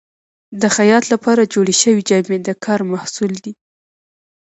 د 0.61 0.63
خیاط 0.75 1.03
لپاره 1.13 1.49
جوړې 1.53 1.73
شوې 1.81 2.01
جامې 2.09 2.37
د 2.47 2.49
کار 2.65 2.79
محصول 2.91 3.31
دي. 3.43 3.53